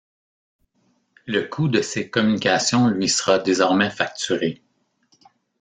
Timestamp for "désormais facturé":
3.37-4.63